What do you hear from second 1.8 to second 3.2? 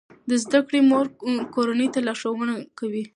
ته ښه لارښوونه کوي.